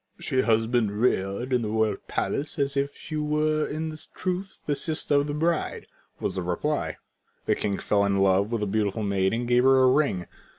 [0.19, 4.73] "She has been reared in the royal palace as if she were in truth the
[4.75, 5.85] sister of the bride,"
[6.19, 6.97] was the reply.
[7.45, 10.25] The king fell in love with the beautiful maid and gave her a ring.